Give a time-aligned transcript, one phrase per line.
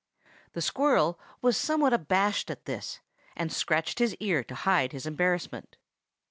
[0.53, 3.01] The squirrel was somewhat abashed at this,
[3.35, 5.77] and scratched his ear to hide his embarrassment.